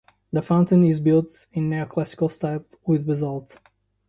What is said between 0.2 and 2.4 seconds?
The fountain is built in Neoclassical